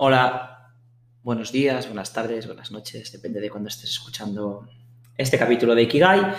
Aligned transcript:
Hola, 0.00 0.76
buenos 1.24 1.50
días, 1.50 1.86
buenas 1.86 2.12
tardes, 2.12 2.46
buenas 2.46 2.70
noches, 2.70 3.10
depende 3.10 3.40
de 3.40 3.50
cuando 3.50 3.68
estés 3.68 3.90
escuchando 3.90 4.68
este 5.16 5.36
capítulo 5.36 5.74
de 5.74 5.82
Ikigai. 5.82 6.34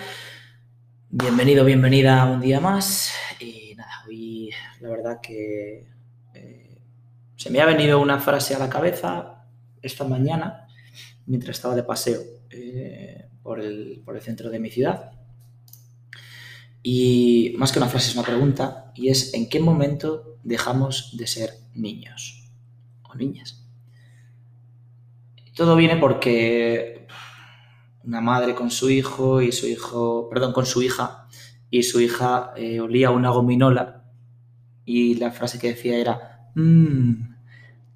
Bienvenido, 1.10 1.62
bienvenida 1.66 2.24
un 2.24 2.40
día 2.40 2.58
más. 2.58 3.12
Y 3.38 3.74
nada, 3.76 3.90
hoy 4.08 4.48
la 4.80 4.88
verdad 4.88 5.20
que 5.20 5.86
eh, 6.32 6.78
se 7.36 7.50
me 7.50 7.60
ha 7.60 7.66
venido 7.66 8.00
una 8.00 8.18
frase 8.18 8.54
a 8.54 8.58
la 8.58 8.70
cabeza 8.70 9.44
esta 9.82 10.04
mañana 10.04 10.66
mientras 11.26 11.58
estaba 11.58 11.74
de 11.74 11.82
paseo 11.82 12.22
eh, 12.48 13.28
por, 13.42 13.60
el, 13.60 14.00
por 14.06 14.16
el 14.16 14.22
centro 14.22 14.48
de 14.48 14.58
mi 14.58 14.70
ciudad. 14.70 15.12
Y 16.82 17.54
más 17.58 17.72
que 17.72 17.78
una 17.78 17.88
frase 17.88 18.08
es 18.08 18.16
una 18.16 18.24
pregunta 18.24 18.90
y 18.94 19.10
es 19.10 19.34
¿en 19.34 19.50
qué 19.50 19.60
momento 19.60 20.38
dejamos 20.44 21.14
de 21.18 21.26
ser 21.26 21.50
niños 21.74 22.39
niñas? 23.16 23.66
Todo 25.54 25.76
viene 25.76 25.96
porque 25.96 27.06
una 28.04 28.20
madre 28.20 28.54
con 28.54 28.70
su 28.70 28.90
hijo 28.90 29.42
y 29.42 29.52
su 29.52 29.66
hijo, 29.66 30.28
perdón, 30.28 30.52
con 30.52 30.66
su 30.66 30.82
hija 30.82 31.26
y 31.70 31.82
su 31.82 32.00
hija 32.00 32.52
eh, 32.56 32.80
olía 32.80 33.10
una 33.10 33.30
gominola 33.30 34.04
y 34.84 35.14
la 35.16 35.30
frase 35.30 35.58
que 35.58 35.68
decía 35.68 35.96
era 35.98 36.50
mmm, 36.54 37.12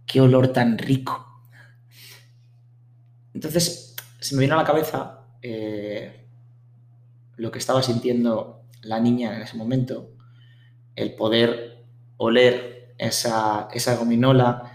qué 0.07 0.21
olor 0.21 0.49
tan 0.49 0.79
rico. 0.79 1.43
Entonces 3.33 3.97
se 4.21 4.35
me 4.37 4.43
vino 4.43 4.55
a 4.55 4.59
la 4.59 4.65
cabeza 4.65 5.27
eh, 5.43 6.27
lo 7.37 7.51
que 7.51 7.59
estaba 7.59 7.83
sintiendo 7.83 8.63
la 8.83 9.01
niña 9.01 9.35
en 9.37 9.43
ese 9.43 9.57
momento, 9.57 10.13
el 10.95 11.15
poder 11.15 11.85
oler 12.17 12.95
esa, 12.99 13.69
esa 13.73 13.97
gominola, 13.97 14.74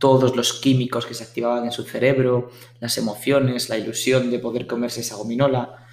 todos 0.00 0.34
los 0.34 0.54
químicos 0.54 1.04
que 1.04 1.12
se 1.12 1.22
activaban 1.22 1.64
en 1.66 1.72
su 1.72 1.84
cerebro, 1.84 2.50
las 2.80 2.96
emociones, 2.96 3.68
la 3.68 3.76
ilusión 3.76 4.30
de 4.30 4.38
poder 4.38 4.66
comerse 4.66 5.02
esa 5.02 5.16
gominola 5.16 5.86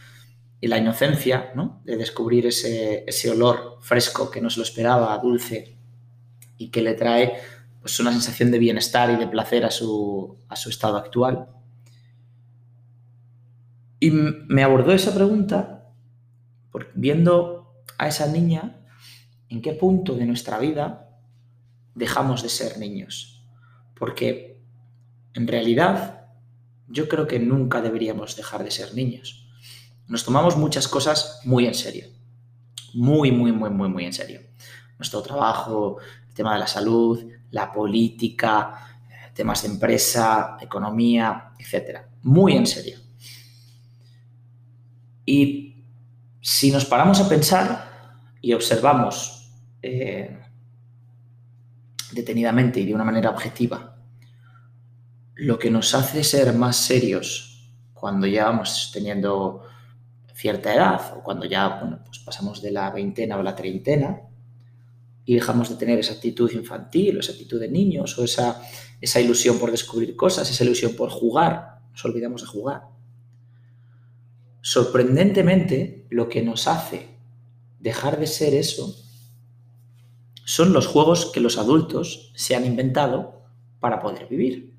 y 0.62 0.68
la 0.68 0.78
inocencia 0.78 1.52
¿no? 1.56 1.82
de 1.84 1.98
descubrir 1.98 2.48
ese, 2.48 3.04
ese, 3.06 3.30
olor 3.30 3.80
fresco 3.82 4.32
que 4.32 4.40
no 4.40 4.50
se 4.50 4.60
lo 4.60 4.64
esperaba, 4.64 5.18
dulce 5.20 5.78
y 6.58 6.70
que 6.70 6.82
le 6.82 6.94
trae 6.94 7.34
pues, 7.82 8.00
una 8.00 8.14
sensación 8.14 8.50
de 8.50 8.60
bienestar 8.60 9.12
y 9.12 9.18
de 9.18 9.28
placer 9.28 9.66
a 9.66 9.72
su, 9.72 10.38
a 10.48 10.56
su 10.56 10.70
estado 10.70 10.96
actual. 10.96 11.50
Y 14.00 14.12
me 14.12 14.64
abordó 14.64 14.94
esa 14.94 15.14
pregunta 15.14 15.92
viendo 16.96 17.84
a 17.98 18.08
esa 18.08 18.28
niña 18.28 18.86
en 19.50 19.62
qué 19.62 19.74
punto 19.74 20.16
de 20.16 20.26
nuestra 20.26 20.60
vida 20.60 21.10
dejamos 21.94 22.42
de 22.42 22.50
ser 22.50 22.78
niños. 22.78 23.37
Porque 24.00 24.60
en 25.34 25.48
realidad 25.48 26.18
yo 26.88 27.08
creo 27.08 27.28
que 27.28 27.40
nunca 27.40 27.82
deberíamos 27.82 28.36
dejar 28.36 28.64
de 28.64 28.72
ser 28.72 28.94
niños. 28.94 29.48
Nos 30.08 30.24
tomamos 30.24 30.58
muchas 30.58 30.88
cosas 30.88 31.42
muy 31.44 31.68
en 31.68 31.74
serio. 31.74 32.08
Muy, 32.94 33.32
muy, 33.32 33.52
muy, 33.52 33.70
muy, 33.70 33.90
muy 33.90 34.06
en 34.06 34.14
serio. 34.14 34.42
Nuestro 34.98 35.22
trabajo, 35.22 35.98
el 36.28 36.34
tema 36.34 36.54
de 36.54 36.60
la 36.60 36.68
salud, 36.68 37.24
la 37.52 37.72
política, 37.72 39.00
temas 39.34 39.62
de 39.62 39.70
empresa, 39.70 40.58
economía, 40.60 41.52
etc. 41.60 42.00
Muy 42.24 42.54
en 42.54 42.66
serio. 42.66 42.98
Y 45.26 45.84
si 46.42 46.72
nos 46.72 46.86
paramos 46.86 47.20
a 47.20 47.28
pensar 47.28 48.18
y 48.42 48.54
observamos 48.54 49.52
eh, 49.82 50.40
detenidamente 52.14 52.80
y 52.80 52.86
de 52.86 52.96
una 52.96 53.04
manera 53.04 53.30
objetiva 53.30 53.87
lo 55.38 55.60
que 55.60 55.70
nos 55.70 55.94
hace 55.94 56.24
ser 56.24 56.54
más 56.54 56.78
serios 56.78 57.72
cuando 57.94 58.28
ya 58.28 58.46
vamos 58.46 58.92
teniendo 58.94 59.64
cierta 60.34 60.74
edad 60.74 61.18
o 61.18 61.24
cuando 61.24 61.46
ya 61.46 61.80
pues 62.06 62.20
pasamos 62.20 62.62
de 62.62 62.72
la 62.72 62.92
veintena 62.92 63.38
o 63.38 63.44
la 63.44 63.56
treintena 63.56 64.22
y 65.26 65.36
dejamos 65.36 65.70
de 65.70 65.76
tener 65.76 66.00
esa 66.00 66.14
actitud 66.14 66.52
infantil 66.52 67.18
o 67.18 67.20
esa 67.20 67.32
actitud 67.32 67.60
de 67.60 67.70
niños 67.70 68.18
o 68.18 68.24
esa, 68.24 68.62
esa 69.02 69.20
ilusión 69.20 69.58
por 69.58 69.72
descubrir 69.72 70.16
cosas, 70.16 70.50
esa 70.50 70.64
ilusión 70.64 70.96
por 70.96 71.10
jugar, 71.10 71.80
nos 71.92 72.06
olvidamos 72.06 72.42
de 72.42 72.48
jugar 72.48 72.98
Sorprendentemente, 74.70 76.06
lo 76.10 76.28
que 76.28 76.42
nos 76.42 76.68
hace 76.68 77.08
dejar 77.80 78.20
de 78.20 78.28
ser 78.28 78.54
eso 78.54 78.94
son 80.44 80.74
los 80.74 80.88
juegos 80.88 81.32
que 81.34 81.40
los 81.40 81.58
adultos 81.58 82.34
se 82.36 82.54
han 82.54 82.66
inventado 82.66 83.44
para 83.80 84.02
poder 84.02 84.28
vivir. 84.28 84.77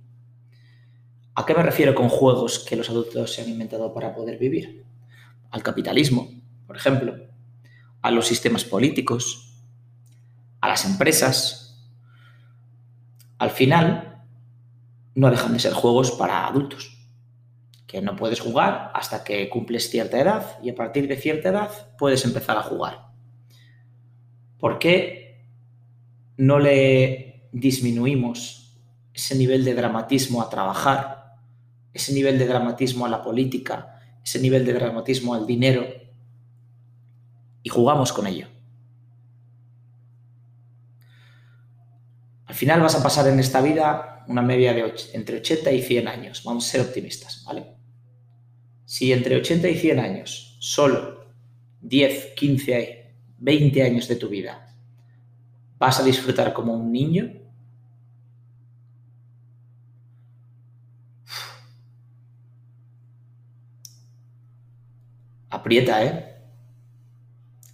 ¿A 1.38 1.46
qué 1.46 1.54
me 1.54 1.62
refiero 1.62 1.94
con 1.94 2.08
juegos 2.08 2.58
que 2.58 2.74
los 2.74 2.90
adultos 2.90 3.32
se 3.32 3.42
han 3.42 3.48
inventado 3.48 3.94
para 3.94 4.12
poder 4.12 4.38
vivir? 4.38 4.84
Al 5.52 5.62
capitalismo, 5.62 6.28
por 6.66 6.74
ejemplo, 6.74 7.14
a 8.02 8.10
los 8.10 8.26
sistemas 8.26 8.64
políticos, 8.64 9.54
a 10.60 10.66
las 10.66 10.84
empresas. 10.84 11.80
Al 13.38 13.50
final, 13.50 14.24
no 15.14 15.30
dejan 15.30 15.52
de 15.52 15.60
ser 15.60 15.74
juegos 15.74 16.10
para 16.10 16.44
adultos 16.44 17.06
que 17.86 18.02
no 18.02 18.16
puedes 18.16 18.40
jugar 18.40 18.90
hasta 18.92 19.22
que 19.22 19.48
cumples 19.48 19.90
cierta 19.90 20.18
edad 20.18 20.58
y 20.60 20.70
a 20.70 20.74
partir 20.74 21.06
de 21.06 21.16
cierta 21.16 21.50
edad 21.50 21.70
puedes 21.98 22.24
empezar 22.24 22.58
a 22.58 22.64
jugar. 22.64 23.12
¿Por 24.58 24.80
qué 24.80 25.46
no 26.36 26.58
le 26.58 27.48
disminuimos 27.52 28.76
ese 29.14 29.36
nivel 29.36 29.64
de 29.64 29.74
dramatismo 29.74 30.42
a 30.42 30.50
trabajar, 30.50 31.17
ese 31.98 32.12
nivel 32.12 32.38
de 32.38 32.46
dramatismo 32.46 33.04
a 33.04 33.08
la 33.08 33.22
política, 33.22 34.00
ese 34.24 34.40
nivel 34.40 34.64
de 34.64 34.72
dramatismo 34.72 35.34
al 35.34 35.46
dinero 35.46 35.84
y 37.62 37.68
jugamos 37.68 38.12
con 38.12 38.26
ello? 38.26 38.46
Al 42.46 42.54
final 42.54 42.80
vas 42.80 42.94
a 42.94 43.02
pasar 43.02 43.28
en 43.28 43.40
esta 43.40 43.60
vida 43.60 44.24
una 44.28 44.42
media 44.42 44.72
de 44.72 44.94
entre 45.12 45.38
80 45.38 45.72
y 45.72 45.82
100 45.82 46.08
años. 46.08 46.42
Vamos 46.44 46.66
a 46.66 46.70
ser 46.70 46.80
optimistas, 46.80 47.44
¿vale? 47.44 47.76
Si 48.84 49.12
entre 49.12 49.36
80 49.36 49.68
y 49.68 49.74
100 49.76 49.98
años, 49.98 50.56
solo 50.60 51.32
10, 51.82 52.34
15, 52.36 53.14
20 53.38 53.82
años 53.82 54.08
de 54.08 54.16
tu 54.16 54.28
vida 54.28 54.74
vas 55.78 56.00
a 56.00 56.04
disfrutar 56.04 56.52
como 56.52 56.74
un 56.74 56.90
niño, 56.90 57.32
aprieta, 65.58 66.04
¿eh? 66.04 66.36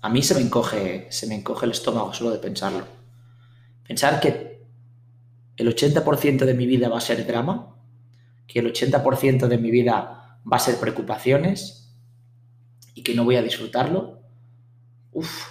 A 0.00 0.08
mí 0.10 0.22
se 0.22 0.34
me 0.34 0.40
encoge, 0.40 1.06
se 1.10 1.26
me 1.26 1.34
encoge 1.34 1.66
el 1.66 1.72
estómago 1.72 2.12
solo 2.12 2.30
de 2.30 2.38
pensarlo. 2.38 2.86
Pensar 3.86 4.20
que 4.20 4.66
el 5.56 5.74
80% 5.74 6.44
de 6.44 6.54
mi 6.54 6.66
vida 6.66 6.88
va 6.88 6.98
a 6.98 7.00
ser 7.00 7.26
drama, 7.26 7.76
que 8.46 8.58
el 8.58 8.72
80% 8.72 9.46
de 9.46 9.58
mi 9.58 9.70
vida 9.70 10.40
va 10.50 10.56
a 10.56 10.60
ser 10.60 10.78
preocupaciones 10.78 11.96
y 12.94 13.02
que 13.02 13.14
no 13.14 13.24
voy 13.24 13.36
a 13.36 13.42
disfrutarlo, 13.42 14.24
Uf. 15.14 15.48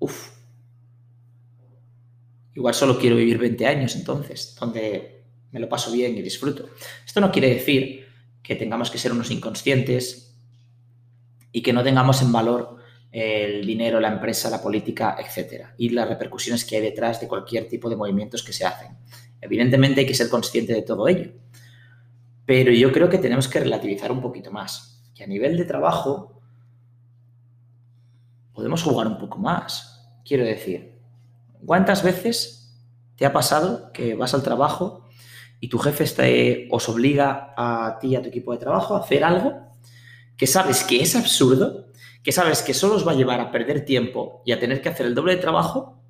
Uf. 0.00 0.32
Igual 2.54 2.74
solo 2.74 2.98
quiero 2.98 3.16
vivir 3.16 3.38
20 3.38 3.66
años 3.66 3.94
entonces, 3.94 4.56
donde 4.58 5.22
me 5.52 5.60
lo 5.60 5.68
paso 5.68 5.92
bien 5.92 6.16
y 6.18 6.22
disfruto. 6.22 6.68
Esto 7.06 7.20
no 7.20 7.30
quiere 7.30 7.54
decir 7.54 8.01
que 8.42 8.56
tengamos 8.56 8.90
que 8.90 8.98
ser 8.98 9.12
unos 9.12 9.30
inconscientes 9.30 10.34
y 11.52 11.62
que 11.62 11.72
no 11.72 11.82
tengamos 11.82 12.22
en 12.22 12.32
valor 12.32 12.76
el 13.12 13.66
dinero, 13.66 14.00
la 14.00 14.08
empresa, 14.08 14.48
la 14.48 14.62
política, 14.62 15.16
etc. 15.20 15.66
Y 15.76 15.90
las 15.90 16.08
repercusiones 16.08 16.64
que 16.64 16.76
hay 16.76 16.82
detrás 16.82 17.20
de 17.20 17.28
cualquier 17.28 17.68
tipo 17.68 17.90
de 17.90 17.96
movimientos 17.96 18.42
que 18.42 18.52
se 18.52 18.64
hacen. 18.64 18.96
Evidentemente 19.40 20.00
hay 20.00 20.06
que 20.06 20.14
ser 20.14 20.30
consciente 20.30 20.72
de 20.72 20.82
todo 20.82 21.06
ello. 21.08 21.32
Pero 22.46 22.72
yo 22.72 22.90
creo 22.90 23.08
que 23.08 23.18
tenemos 23.18 23.48
que 23.48 23.60
relativizar 23.60 24.10
un 24.10 24.22
poquito 24.22 24.50
más. 24.50 25.04
Que 25.14 25.24
a 25.24 25.26
nivel 25.26 25.56
de 25.56 25.66
trabajo 25.66 26.40
podemos 28.54 28.82
jugar 28.82 29.06
un 29.06 29.18
poco 29.18 29.38
más. 29.38 30.08
Quiero 30.24 30.44
decir, 30.44 30.98
¿cuántas 31.66 32.02
veces 32.02 32.80
te 33.16 33.26
ha 33.26 33.32
pasado 33.32 33.92
que 33.92 34.14
vas 34.14 34.32
al 34.34 34.42
trabajo 34.42 35.01
y 35.62 35.68
tu 35.68 35.78
jefe 35.78 36.04
te, 36.06 36.68
os 36.72 36.88
obliga 36.88 37.54
a 37.56 37.96
ti 38.00 38.08
y 38.08 38.16
a 38.16 38.20
tu 38.20 38.30
equipo 38.30 38.50
de 38.50 38.58
trabajo 38.58 38.96
a 38.96 38.98
hacer 38.98 39.22
algo 39.22 39.70
que 40.36 40.48
sabes 40.48 40.82
que 40.82 41.00
es 41.00 41.14
absurdo, 41.14 41.86
que 42.24 42.32
sabes 42.32 42.62
que 42.62 42.74
solo 42.74 42.96
os 42.96 43.06
va 43.06 43.12
a 43.12 43.14
llevar 43.14 43.38
a 43.38 43.52
perder 43.52 43.84
tiempo 43.84 44.42
y 44.44 44.50
a 44.50 44.58
tener 44.58 44.82
que 44.82 44.88
hacer 44.88 45.06
el 45.06 45.14
doble 45.14 45.36
de 45.36 45.40
trabajo, 45.40 46.02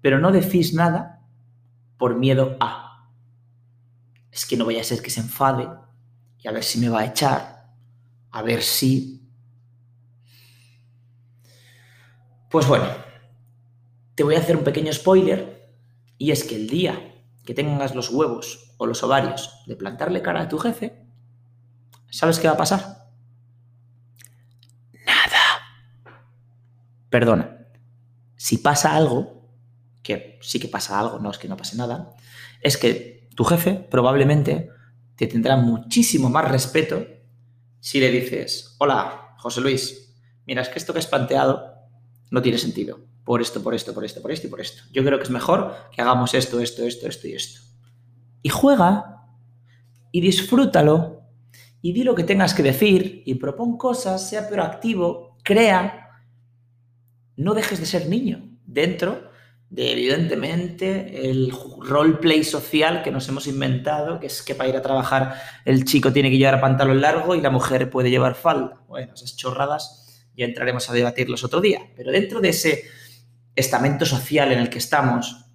pero 0.00 0.18
no 0.18 0.32
decís 0.32 0.74
nada 0.74 1.22
por 1.98 2.16
miedo 2.16 2.56
a. 2.58 3.08
Es 4.32 4.44
que 4.44 4.56
no 4.56 4.66
vaya 4.66 4.80
a 4.80 4.84
ser 4.84 5.00
que 5.00 5.10
se 5.10 5.20
enfade 5.20 5.68
y 6.40 6.48
a 6.48 6.50
ver 6.50 6.64
si 6.64 6.80
me 6.80 6.88
va 6.88 7.02
a 7.02 7.06
echar, 7.06 7.68
a 8.32 8.42
ver 8.42 8.60
si... 8.60 9.22
Pues 12.50 12.66
bueno, 12.66 12.88
te 14.16 14.24
voy 14.24 14.34
a 14.34 14.40
hacer 14.40 14.56
un 14.56 14.64
pequeño 14.64 14.92
spoiler 14.92 15.70
y 16.18 16.32
es 16.32 16.42
que 16.42 16.56
el 16.56 16.68
día 16.68 17.15
que 17.46 17.54
tengas 17.54 17.94
los 17.94 18.10
huevos 18.10 18.74
o 18.76 18.86
los 18.86 19.02
ovarios 19.02 19.62
de 19.66 19.76
plantarle 19.76 20.20
cara 20.20 20.42
a 20.42 20.48
tu 20.48 20.58
jefe, 20.58 21.06
¿sabes 22.10 22.38
qué 22.38 22.48
va 22.48 22.54
a 22.54 22.58
pasar? 22.58 23.08
Nada. 25.06 26.12
Perdona, 27.08 27.68
si 28.36 28.58
pasa 28.58 28.94
algo, 28.94 29.48
que 30.02 30.38
sí 30.42 30.60
que 30.60 30.68
pasa 30.68 30.98
algo, 30.98 31.18
no 31.20 31.30
es 31.30 31.38
que 31.38 31.48
no 31.48 31.56
pase 31.56 31.76
nada, 31.76 32.14
es 32.60 32.76
que 32.76 33.28
tu 33.34 33.44
jefe 33.44 33.74
probablemente 33.74 34.68
te 35.14 35.26
tendrá 35.26 35.56
muchísimo 35.56 36.28
más 36.28 36.50
respeto 36.50 37.06
si 37.80 38.00
le 38.00 38.10
dices, 38.10 38.74
hola, 38.78 39.36
José 39.38 39.60
Luis, 39.60 40.14
mira, 40.46 40.62
es 40.62 40.68
que 40.68 40.78
esto 40.78 40.92
que 40.92 40.98
has 40.98 41.06
planteado 41.06 41.74
no 42.30 42.42
tiene 42.42 42.58
sentido. 42.58 42.98
Por 43.26 43.42
esto, 43.42 43.60
por 43.60 43.74
esto, 43.74 43.92
por 43.92 44.04
esto, 44.04 44.22
por 44.22 44.30
esto 44.30 44.46
y 44.46 44.50
por 44.50 44.60
esto. 44.60 44.84
Yo 44.92 45.04
creo 45.04 45.18
que 45.18 45.24
es 45.24 45.30
mejor 45.30 45.74
que 45.90 46.00
hagamos 46.00 46.32
esto, 46.32 46.60
esto, 46.60 46.84
esto, 46.84 47.08
esto 47.08 47.26
y 47.26 47.32
esto. 47.32 47.60
Y 48.40 48.50
juega 48.50 49.24
y 50.12 50.20
disfrútalo 50.20 51.22
y 51.82 51.92
di 51.92 52.04
lo 52.04 52.14
que 52.14 52.22
tengas 52.22 52.54
que 52.54 52.62
decir 52.62 53.24
y 53.26 53.34
propon 53.34 53.76
cosas, 53.76 54.30
sea 54.30 54.48
proactivo, 54.48 55.36
crea. 55.42 56.22
No 57.34 57.54
dejes 57.54 57.80
de 57.80 57.86
ser 57.86 58.08
niño 58.08 58.48
dentro 58.64 59.28
de, 59.70 59.90
evidentemente, 59.90 61.28
el 61.28 61.52
roleplay 61.80 62.44
social 62.44 63.02
que 63.02 63.10
nos 63.10 63.28
hemos 63.28 63.48
inventado, 63.48 64.20
que 64.20 64.28
es 64.28 64.40
que 64.40 64.54
para 64.54 64.68
ir 64.68 64.76
a 64.76 64.82
trabajar 64.82 65.34
el 65.64 65.84
chico 65.84 66.12
tiene 66.12 66.30
que 66.30 66.38
llevar 66.38 66.60
pantalón 66.60 67.00
largo 67.00 67.34
y 67.34 67.40
la 67.40 67.50
mujer 67.50 67.90
puede 67.90 68.08
llevar 68.08 68.36
falda. 68.36 68.84
Bueno, 68.86 69.14
esas 69.14 69.34
chorradas 69.34 70.24
ya 70.36 70.44
entraremos 70.44 70.88
a 70.88 70.92
debatirlos 70.92 71.42
otro 71.42 71.60
día. 71.60 71.80
Pero 71.96 72.12
dentro 72.12 72.40
de 72.40 72.50
ese 72.50 72.84
estamento 73.56 74.04
social 74.04 74.52
en 74.52 74.60
el 74.60 74.70
que 74.70 74.78
estamos 74.78 75.46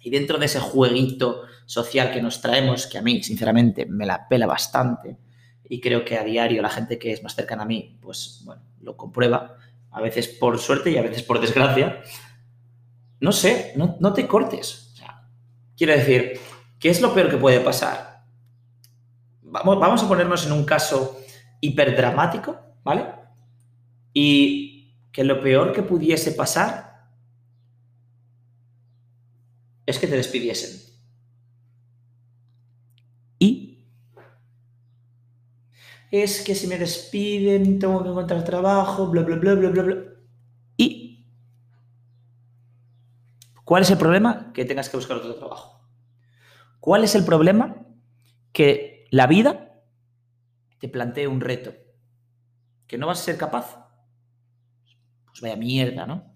y 0.00 0.10
dentro 0.10 0.38
de 0.38 0.46
ese 0.46 0.60
jueguito 0.60 1.42
social 1.66 2.12
que 2.12 2.22
nos 2.22 2.40
traemos, 2.40 2.86
que 2.86 2.98
a 2.98 3.02
mí, 3.02 3.22
sinceramente, 3.22 3.86
me 3.86 4.06
la 4.06 4.26
pela 4.28 4.46
bastante, 4.46 5.16
y 5.68 5.80
creo 5.80 6.04
que 6.04 6.18
a 6.18 6.24
diario 6.24 6.60
la 6.60 6.68
gente 6.68 6.98
que 6.98 7.12
es 7.12 7.22
más 7.22 7.34
cercana 7.34 7.62
a 7.62 7.66
mí, 7.66 7.98
pues, 8.00 8.42
bueno, 8.44 8.62
lo 8.80 8.96
comprueba, 8.96 9.56
a 9.90 10.00
veces 10.00 10.28
por 10.28 10.58
suerte 10.58 10.90
y 10.90 10.96
a 10.96 11.02
veces 11.02 11.22
por 11.22 11.40
desgracia, 11.40 12.02
no 13.20 13.30
sé, 13.30 13.72
no, 13.76 14.12
te 14.12 14.26
cortes. 14.26 14.94
quiero 15.76 15.92
decir, 15.92 16.40
¿qué 16.78 16.90
es 16.90 17.00
lo 17.00 17.14
peor 17.14 17.30
que 17.30 17.36
puede 17.36 17.60
pasar? 17.60 18.24
Vamos, 19.42 19.78
vamos 19.78 20.02
a 20.02 20.08
ponernos 20.08 20.44
en 20.46 20.52
un 20.52 20.64
caso 20.64 21.20
hiperdramático, 21.60 22.58
¿vale? 22.82 23.06
Y 24.12 24.96
que 25.12 25.22
lo 25.22 25.40
peor 25.40 25.72
que 25.72 25.82
pudiese 25.82 26.32
pasar 26.32 26.91
es 29.86 29.98
que 29.98 30.06
te 30.06 30.16
despidiesen. 30.16 30.94
¿Y? 33.38 33.86
Es 36.10 36.42
que 36.42 36.54
si 36.54 36.66
me 36.66 36.78
despiden 36.78 37.78
tengo 37.78 38.02
que 38.02 38.10
encontrar 38.10 38.44
trabajo, 38.44 39.08
bla, 39.08 39.22
bla, 39.22 39.36
bla, 39.36 39.54
bla, 39.54 39.70
bla, 39.70 39.82
bla. 39.82 39.96
¿Y? 40.76 41.26
¿Cuál 43.64 43.82
es 43.82 43.90
el 43.90 43.98
problema? 43.98 44.52
Que 44.52 44.64
tengas 44.64 44.88
que 44.88 44.96
buscar 44.96 45.16
otro 45.16 45.34
trabajo. 45.34 45.88
¿Cuál 46.80 47.04
es 47.04 47.14
el 47.14 47.24
problema? 47.24 47.86
Que 48.52 49.06
la 49.10 49.26
vida 49.26 49.82
te 50.78 50.88
plantee 50.88 51.26
un 51.26 51.40
reto. 51.40 51.72
Que 52.86 52.98
no 52.98 53.06
vas 53.06 53.20
a 53.20 53.24
ser 53.24 53.38
capaz 53.38 53.82
pues 55.32 55.40
vaya 55.40 55.56
mierda, 55.56 56.06
¿no? 56.06 56.31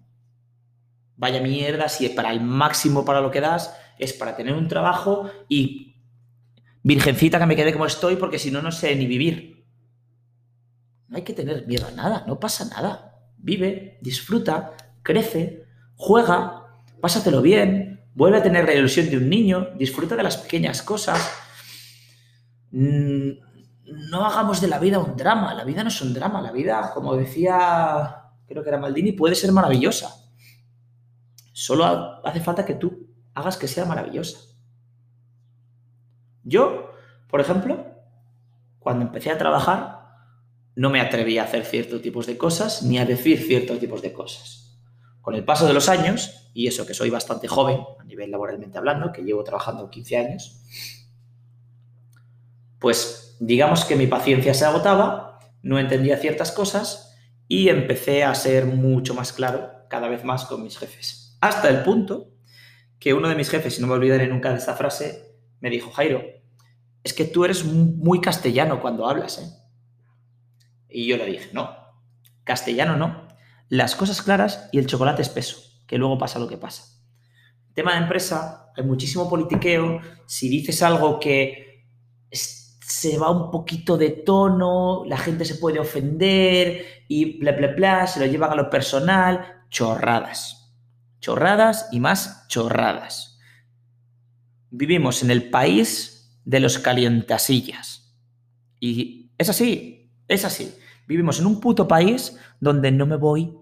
Vaya 1.17 1.41
mierda 1.41 1.89
si 1.89 2.07
para 2.09 2.31
el 2.31 2.41
máximo 2.41 3.03
para 3.03 3.21
lo 3.21 3.31
que 3.31 3.41
das 3.41 3.75
es 3.97 4.13
para 4.13 4.35
tener 4.35 4.53
un 4.53 4.67
trabajo 4.67 5.29
y 5.49 5.95
virgencita 6.83 7.39
que 7.39 7.45
me 7.47 7.55
quede 7.55 7.73
como 7.73 7.85
estoy 7.85 8.15
porque 8.15 8.39
si 8.39 8.51
no, 8.51 8.61
no 8.61 8.71
sé 8.71 8.95
ni 8.95 9.07
vivir. 9.07 9.65
No 11.07 11.17
hay 11.17 11.23
que 11.23 11.33
tener 11.33 11.65
miedo 11.67 11.87
a 11.87 11.91
nada, 11.91 12.23
no 12.27 12.39
pasa 12.39 12.65
nada. 12.65 13.19
Vive, 13.37 13.97
disfruta, 14.01 14.73
crece, 15.03 15.65
juega, 15.95 16.67
pásatelo 17.01 17.41
bien, 17.41 18.07
vuelve 18.13 18.37
a 18.37 18.43
tener 18.43 18.65
la 18.65 18.73
ilusión 18.73 19.09
de 19.09 19.17
un 19.17 19.29
niño, 19.29 19.69
disfruta 19.75 20.15
de 20.15 20.23
las 20.23 20.37
pequeñas 20.37 20.81
cosas. 20.81 21.33
Mm, 22.71 23.31
no 24.11 24.25
hagamos 24.25 24.61
de 24.61 24.67
la 24.67 24.79
vida 24.79 24.99
un 24.99 25.15
drama, 25.15 25.53
la 25.53 25.63
vida 25.63 25.81
no 25.81 25.89
es 25.89 26.01
un 26.01 26.13
drama, 26.13 26.41
la 26.41 26.51
vida, 26.51 26.91
como 26.93 27.15
decía 27.15 28.23
creo 28.47 28.63
que 28.63 28.69
era 28.69 28.79
Maldini, 28.79 29.11
puede 29.11 29.35
ser 29.35 29.51
maravillosa. 29.51 30.26
Solo 31.59 32.23
hace 32.23 32.39
falta 32.39 32.65
que 32.65 32.75
tú 32.75 33.09
hagas 33.33 33.57
que 33.57 33.67
sea 33.67 33.83
maravillosa. 33.83 34.37
Yo, 36.43 36.91
por 37.27 37.41
ejemplo, 37.41 37.83
cuando 38.77 39.03
empecé 39.03 39.31
a 39.31 39.39
trabajar, 39.39 40.03
no 40.75 40.91
me 40.91 41.01
atreví 41.01 41.39
a 41.39 41.45
hacer 41.45 41.65
ciertos 41.65 42.03
tipos 42.03 42.27
de 42.27 42.37
cosas 42.37 42.83
ni 42.83 42.99
a 42.99 43.05
decir 43.07 43.39
ciertos 43.39 43.79
tipos 43.79 44.03
de 44.03 44.13
cosas. 44.13 44.79
Con 45.19 45.33
el 45.33 45.45
paso 45.45 45.65
de 45.65 45.73
los 45.73 45.89
años, 45.89 46.51
y 46.53 46.67
eso 46.67 46.85
que 46.85 46.93
soy 46.93 47.09
bastante 47.09 47.47
joven 47.47 47.79
a 47.99 48.03
nivel 48.03 48.29
laboralmente 48.29 48.77
hablando, 48.77 49.11
que 49.11 49.23
llevo 49.23 49.43
trabajando 49.43 49.89
15 49.89 50.15
años, 50.15 50.61
pues 52.77 53.35
digamos 53.39 53.83
que 53.83 53.95
mi 53.95 54.05
paciencia 54.05 54.53
se 54.53 54.65
agotaba, 54.65 55.39
no 55.63 55.79
entendía 55.79 56.17
ciertas 56.17 56.51
cosas 56.51 57.17
y 57.47 57.69
empecé 57.69 58.23
a 58.23 58.35
ser 58.35 58.67
mucho 58.67 59.15
más 59.15 59.33
claro 59.33 59.71
cada 59.89 60.07
vez 60.07 60.23
más 60.23 60.45
con 60.45 60.61
mis 60.61 60.77
jefes. 60.77 61.26
Hasta 61.41 61.69
el 61.69 61.83
punto 61.83 62.33
que 62.99 63.13
uno 63.13 63.29
de 63.29 63.35
mis 63.35 63.49
jefes, 63.49 63.77
y 63.77 63.81
no 63.81 63.87
me 63.87 63.93
olvidaré 63.93 64.27
nunca 64.27 64.49
de 64.49 64.57
esta 64.57 64.75
frase, 64.75 65.35
me 65.59 65.69
dijo, 65.69 65.91
Jairo, 65.91 66.23
es 67.03 67.13
que 67.13 67.25
tú 67.25 67.45
eres 67.45 67.63
muy 67.63 68.21
castellano 68.21 68.81
cuando 68.81 69.07
hablas, 69.07 69.39
¿eh? 69.39 69.49
Y 70.89 71.07
yo 71.07 71.17
le 71.17 71.25
dije, 71.25 71.49
no, 71.53 71.69
castellano 72.43 72.95
no, 72.95 73.27
las 73.69 73.95
cosas 73.95 74.21
claras 74.21 74.69
y 74.71 74.79
el 74.79 74.87
chocolate 74.87 75.21
espeso, 75.21 75.57
que 75.85 75.97
luego 75.97 76.17
pasa 76.17 76.39
lo 76.39 76.47
que 76.47 76.57
pasa. 76.57 76.83
Tema 77.73 77.93
de 77.93 77.99
empresa, 77.99 78.71
hay 78.75 78.83
muchísimo 78.83 79.29
politiqueo, 79.29 80.01
si 80.25 80.49
dices 80.49 80.81
algo 80.81 81.19
que 81.19 81.85
se 82.31 83.17
va 83.17 83.29
un 83.29 83.51
poquito 83.51 83.97
de 83.97 84.09
tono, 84.09 85.03
la 85.05 85.17
gente 85.17 85.45
se 85.45 85.55
puede 85.55 85.79
ofender 85.79 87.03
y 87.07 87.37
bla, 87.39 87.51
bla, 87.51 87.67
bla, 87.67 88.07
se 88.07 88.19
lo 88.19 88.25
llevan 88.25 88.51
a 88.51 88.55
lo 88.55 88.69
personal, 88.69 89.65
chorradas. 89.69 90.66
Chorradas 91.19 91.87
y 91.91 91.99
más 91.99 92.47
chorradas. 92.47 93.39
Vivimos 94.69 95.23
en 95.23 95.31
el 95.31 95.49
país 95.49 96.39
de 96.45 96.59
los 96.59 96.79
calientasillas. 96.79 98.15
Y 98.79 99.31
es 99.37 99.49
así, 99.49 100.11
es 100.27 100.45
así. 100.45 100.73
Vivimos 101.07 101.39
en 101.39 101.45
un 101.45 101.59
puto 101.59 101.87
país 101.87 102.37
donde 102.59 102.91
no 102.91 103.05
me 103.05 103.15
voy 103.15 103.57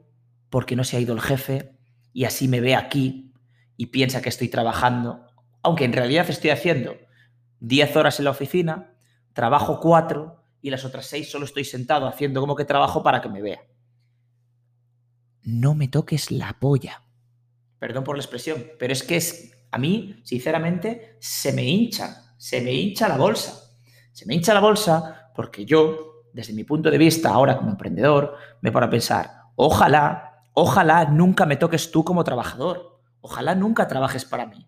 porque 0.49 0.75
no 0.75 0.83
se 0.83 0.97
ha 0.97 0.99
ido 0.99 1.13
el 1.13 1.21
jefe 1.21 1.77
y 2.13 2.25
así 2.25 2.47
me 2.47 2.61
ve 2.61 2.75
aquí 2.75 3.33
y 3.77 3.87
piensa 3.87 4.21
que 4.21 4.29
estoy 4.29 4.47
trabajando, 4.47 5.27
aunque 5.61 5.85
en 5.85 5.93
realidad 5.93 6.29
estoy 6.29 6.49
haciendo 6.49 6.95
10 7.59 7.95
horas 7.95 8.19
en 8.19 8.25
la 8.25 8.31
oficina 8.31 8.95
trabajo 9.35 9.81
cuatro 9.81 10.41
y 10.61 10.71
las 10.71 10.85
otras 10.85 11.05
seis 11.05 11.29
solo 11.29 11.45
estoy 11.45 11.65
sentado 11.65 12.07
haciendo 12.07 12.39
como 12.39 12.55
que 12.55 12.65
trabajo 12.65 13.03
para 13.03 13.21
que 13.21 13.29
me 13.29 13.41
vea. 13.41 13.59
No 15.43 15.75
me 15.75 15.87
toques 15.87 16.31
la 16.31 16.57
polla. 16.59 17.04
Perdón 17.79 18.03
por 18.03 18.15
la 18.15 18.21
expresión, 18.21 18.65
pero 18.79 18.93
es 18.93 19.03
que 19.03 19.17
es, 19.17 19.67
a 19.71 19.77
mí, 19.77 20.21
sinceramente, 20.23 21.17
se 21.19 21.53
me 21.53 21.63
hincha, 21.63 22.33
se 22.37 22.61
me 22.61 22.71
hincha 22.73 23.07
la 23.07 23.17
bolsa. 23.17 23.53
Se 24.11 24.25
me 24.25 24.35
hincha 24.35 24.53
la 24.53 24.61
bolsa 24.61 25.31
porque 25.35 25.65
yo, 25.65 26.23
desde 26.33 26.53
mi 26.53 26.63
punto 26.63 26.89
de 26.89 26.97
vista, 26.97 27.29
ahora 27.29 27.57
como 27.57 27.71
emprendedor, 27.71 28.37
me 28.61 28.71
paro 28.71 28.85
a 28.85 28.89
pensar, 28.89 29.31
ojalá, 29.55 30.43
ojalá 30.53 31.05
nunca 31.05 31.45
me 31.45 31.57
toques 31.57 31.91
tú 31.91 32.03
como 32.03 32.23
trabajador. 32.23 33.01
Ojalá 33.21 33.55
nunca 33.55 33.87
trabajes 33.87 34.23
para 34.23 34.45
mí. 34.45 34.67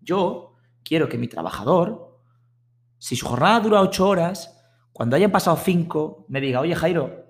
Yo 0.00 0.54
quiero 0.82 1.08
que 1.08 1.18
mi 1.18 1.28
trabajador 1.28 2.08
si 2.98 3.14
su 3.14 3.26
jornada 3.26 3.60
dura 3.60 3.80
ocho 3.80 4.08
horas, 4.08 4.60
cuando 4.92 5.14
hayan 5.14 5.30
pasado 5.30 5.56
cinco, 5.56 6.26
me 6.28 6.40
diga, 6.40 6.60
oye 6.60 6.74
Jairo, 6.74 7.26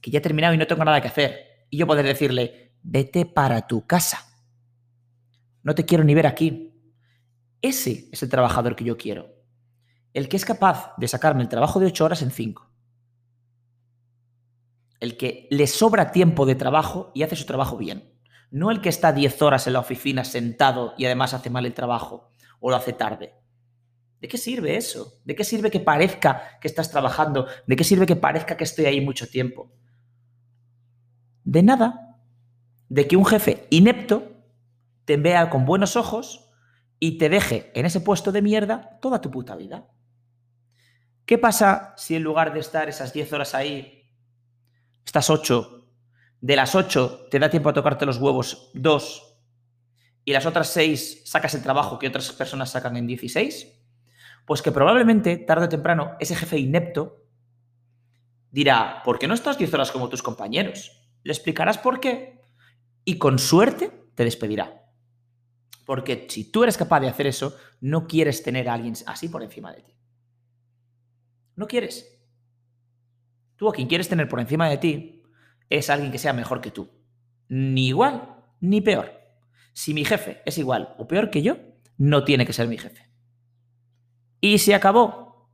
que 0.00 0.10
ya 0.10 0.18
he 0.18 0.22
terminado 0.22 0.54
y 0.54 0.58
no 0.58 0.66
tengo 0.66 0.84
nada 0.84 1.00
que 1.00 1.08
hacer. 1.08 1.66
Y 1.68 1.78
yo 1.78 1.86
poder 1.86 2.06
decirle, 2.06 2.69
vete 2.82 3.26
para 3.26 3.66
tu 3.66 3.86
casa. 3.86 4.18
No 5.62 5.74
te 5.74 5.84
quiero 5.84 6.04
ni 6.04 6.14
ver 6.14 6.26
aquí. 6.26 6.74
Ese 7.62 8.08
es 8.12 8.22
el 8.22 8.28
trabajador 8.28 8.76
que 8.76 8.84
yo 8.84 8.96
quiero. 8.96 9.34
El 10.14 10.28
que 10.28 10.36
es 10.36 10.44
capaz 10.44 10.94
de 10.96 11.08
sacarme 11.08 11.42
el 11.42 11.48
trabajo 11.48 11.78
de 11.78 11.86
ocho 11.86 12.04
horas 12.04 12.22
en 12.22 12.30
cinco. 12.30 12.70
El 14.98 15.16
que 15.16 15.46
le 15.50 15.66
sobra 15.66 16.12
tiempo 16.12 16.46
de 16.46 16.54
trabajo 16.54 17.12
y 17.14 17.22
hace 17.22 17.36
su 17.36 17.46
trabajo 17.46 17.76
bien. 17.76 18.14
No 18.50 18.70
el 18.70 18.80
que 18.80 18.88
está 18.88 19.12
diez 19.12 19.40
horas 19.42 19.66
en 19.66 19.74
la 19.74 19.80
oficina 19.80 20.24
sentado 20.24 20.94
y 20.98 21.04
además 21.04 21.34
hace 21.34 21.50
mal 21.50 21.66
el 21.66 21.74
trabajo 21.74 22.30
o 22.58 22.70
lo 22.70 22.76
hace 22.76 22.92
tarde. 22.92 23.34
¿De 24.20 24.28
qué 24.28 24.36
sirve 24.36 24.76
eso? 24.76 25.20
¿De 25.24 25.34
qué 25.34 25.44
sirve 25.44 25.70
que 25.70 25.80
parezca 25.80 26.58
que 26.60 26.68
estás 26.68 26.90
trabajando? 26.90 27.46
¿De 27.66 27.76
qué 27.76 27.84
sirve 27.84 28.06
que 28.06 28.16
parezca 28.16 28.56
que 28.56 28.64
estoy 28.64 28.84
ahí 28.84 29.00
mucho 29.00 29.26
tiempo? 29.28 29.72
De 31.44 31.62
nada. 31.62 32.09
De 32.90 33.08
que 33.08 33.16
un 33.16 33.24
jefe 33.24 33.66
inepto 33.70 34.30
te 35.06 35.16
vea 35.16 35.48
con 35.48 35.64
buenos 35.64 35.96
ojos 35.96 36.50
y 36.98 37.18
te 37.18 37.28
deje 37.28 37.72
en 37.74 37.86
ese 37.86 38.00
puesto 38.00 38.32
de 38.32 38.42
mierda 38.42 38.98
toda 39.00 39.20
tu 39.20 39.30
puta 39.30 39.56
vida. 39.56 39.88
¿Qué 41.24 41.38
pasa 41.38 41.94
si 41.96 42.16
en 42.16 42.24
lugar 42.24 42.52
de 42.52 42.60
estar 42.60 42.88
esas 42.88 43.12
10 43.12 43.32
horas 43.32 43.54
ahí, 43.54 44.10
estás 45.06 45.30
8, 45.30 45.88
de 46.40 46.56
las 46.56 46.74
8 46.74 47.28
te 47.30 47.38
da 47.38 47.48
tiempo 47.48 47.68
a 47.68 47.72
tocarte 47.72 48.06
los 48.06 48.18
huevos 48.18 48.70
2 48.74 49.38
y 50.24 50.32
las 50.32 50.46
otras 50.46 50.68
6 50.70 51.22
sacas 51.24 51.54
el 51.54 51.62
trabajo 51.62 51.98
que 51.98 52.08
otras 52.08 52.32
personas 52.32 52.70
sacan 52.70 52.96
en 52.96 53.06
16? 53.06 53.68
Pues 54.46 54.62
que 54.62 54.72
probablemente, 54.72 55.36
tarde 55.36 55.66
o 55.66 55.68
temprano, 55.68 56.16
ese 56.18 56.34
jefe 56.34 56.58
inepto 56.58 57.24
dirá, 58.50 59.02
¿por 59.04 59.20
qué 59.20 59.28
no 59.28 59.34
estás 59.34 59.56
10 59.56 59.72
horas 59.74 59.92
como 59.92 60.08
tus 60.08 60.24
compañeros? 60.24 61.06
Le 61.22 61.32
explicarás 61.32 61.78
por 61.78 62.00
qué 62.00 62.39
y 63.04 63.18
con 63.18 63.38
suerte 63.38 64.08
te 64.14 64.24
despedirá. 64.24 64.84
Porque 65.86 66.26
si 66.28 66.50
tú 66.50 66.62
eres 66.62 66.76
capaz 66.76 67.00
de 67.00 67.08
hacer 67.08 67.26
eso, 67.26 67.56
no 67.80 68.06
quieres 68.06 68.42
tener 68.42 68.68
a 68.68 68.74
alguien 68.74 68.94
así 69.06 69.28
por 69.28 69.42
encima 69.42 69.72
de 69.72 69.82
ti. 69.82 69.94
No 71.56 71.66
quieres. 71.66 72.20
Tú 73.56 73.68
a 73.68 73.72
quien 73.72 73.88
quieres 73.88 74.08
tener 74.08 74.28
por 74.28 74.40
encima 74.40 74.68
de 74.68 74.78
ti 74.78 75.22
es 75.68 75.90
alguien 75.90 76.12
que 76.12 76.18
sea 76.18 76.32
mejor 76.32 76.60
que 76.60 76.70
tú. 76.70 76.90
Ni 77.48 77.88
igual 77.88 78.36
ni 78.60 78.80
peor. 78.80 79.12
Si 79.72 79.94
mi 79.94 80.04
jefe 80.04 80.42
es 80.44 80.58
igual 80.58 80.94
o 80.98 81.06
peor 81.06 81.30
que 81.30 81.42
yo, 81.42 81.56
no 81.96 82.24
tiene 82.24 82.46
que 82.46 82.52
ser 82.52 82.68
mi 82.68 82.78
jefe. 82.78 83.10
Y 84.40 84.58
se 84.58 84.74
acabó. 84.74 85.50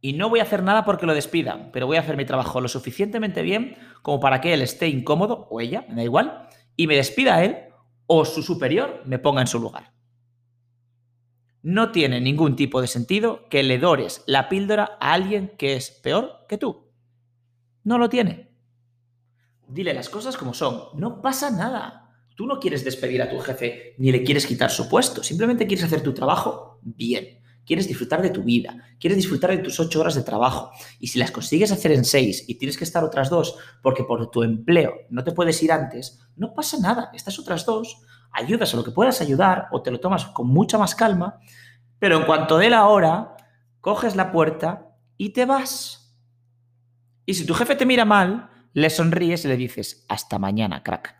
Y 0.00 0.14
no 0.14 0.28
voy 0.28 0.40
a 0.40 0.44
hacer 0.44 0.62
nada 0.62 0.84
porque 0.84 1.06
lo 1.06 1.14
despidan, 1.14 1.70
pero 1.72 1.86
voy 1.86 1.98
a 1.98 2.00
hacer 2.00 2.16
mi 2.16 2.24
trabajo 2.24 2.60
lo 2.60 2.68
suficientemente 2.68 3.42
bien 3.42 3.76
como 4.02 4.18
para 4.18 4.40
que 4.40 4.54
él 4.54 4.62
esté 4.62 4.88
incómodo, 4.88 5.46
o 5.50 5.60
ella, 5.60 5.84
me 5.88 5.96
da 5.96 6.04
igual, 6.04 6.48
y 6.80 6.86
me 6.86 6.96
despida 6.96 7.44
él, 7.44 7.58
o 8.06 8.24
su 8.24 8.42
superior 8.42 9.02
me 9.04 9.18
ponga 9.18 9.42
en 9.42 9.46
su 9.46 9.58
lugar. 9.58 9.92
No 11.60 11.92
tiene 11.92 12.22
ningún 12.22 12.56
tipo 12.56 12.80
de 12.80 12.86
sentido 12.86 13.50
que 13.50 13.62
le 13.62 13.78
dores 13.78 14.24
la 14.26 14.48
píldora 14.48 14.96
a 14.98 15.12
alguien 15.12 15.52
que 15.58 15.76
es 15.76 15.90
peor 15.90 16.46
que 16.48 16.56
tú. 16.56 16.90
No 17.84 17.98
lo 17.98 18.08
tiene. 18.08 18.56
Dile 19.68 19.92
las 19.92 20.08
cosas 20.08 20.38
como 20.38 20.54
son. 20.54 20.98
No 20.98 21.20
pasa 21.20 21.50
nada. 21.50 22.14
Tú 22.34 22.46
no 22.46 22.58
quieres 22.58 22.82
despedir 22.82 23.20
a 23.20 23.28
tu 23.28 23.38
jefe 23.40 23.94
ni 23.98 24.10
le 24.10 24.24
quieres 24.24 24.46
quitar 24.46 24.70
su 24.70 24.88
puesto. 24.88 25.22
Simplemente 25.22 25.66
quieres 25.66 25.84
hacer 25.84 26.02
tu 26.02 26.14
trabajo 26.14 26.80
bien 26.80 27.39
quieres 27.70 27.86
disfrutar 27.86 28.20
de 28.20 28.30
tu 28.30 28.42
vida, 28.42 28.74
quieres 28.98 29.16
disfrutar 29.16 29.50
de 29.50 29.58
tus 29.58 29.78
ocho 29.78 30.00
horas 30.00 30.16
de 30.16 30.24
trabajo. 30.24 30.72
Y 30.98 31.06
si 31.06 31.20
las 31.20 31.30
consigues 31.30 31.70
hacer 31.70 31.92
en 31.92 32.04
seis 32.04 32.44
y 32.48 32.56
tienes 32.56 32.76
que 32.76 32.82
estar 32.82 33.04
otras 33.04 33.30
dos 33.30 33.56
porque 33.80 34.02
por 34.02 34.28
tu 34.32 34.42
empleo 34.42 34.92
no 35.08 35.22
te 35.22 35.30
puedes 35.30 35.62
ir 35.62 35.70
antes, 35.70 36.18
no 36.34 36.52
pasa 36.52 36.78
nada. 36.80 37.12
Estas 37.14 37.38
otras 37.38 37.64
dos 37.64 38.02
ayudas 38.32 38.74
a 38.74 38.76
lo 38.76 38.82
que 38.82 38.90
puedas 38.90 39.20
ayudar 39.20 39.68
o 39.70 39.82
te 39.82 39.92
lo 39.92 40.00
tomas 40.00 40.24
con 40.24 40.48
mucha 40.48 40.78
más 40.78 40.96
calma, 40.96 41.38
pero 42.00 42.16
en 42.16 42.26
cuanto 42.26 42.58
dé 42.58 42.70
la 42.70 42.88
hora, 42.88 43.36
coges 43.80 44.16
la 44.16 44.32
puerta 44.32 44.96
y 45.16 45.28
te 45.28 45.44
vas. 45.44 46.12
Y 47.24 47.34
si 47.34 47.46
tu 47.46 47.54
jefe 47.54 47.76
te 47.76 47.86
mira 47.86 48.04
mal, 48.04 48.50
le 48.72 48.90
sonríes 48.90 49.44
y 49.44 49.48
le 49.48 49.56
dices, 49.56 50.04
hasta 50.08 50.40
mañana, 50.40 50.82
crack. 50.82 51.14